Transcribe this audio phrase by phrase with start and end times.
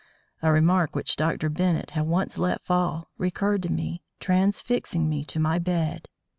[0.41, 1.47] A remark which Dr.
[1.47, 6.07] Bennett had once let fall recurred to me, transfixing me to my bed.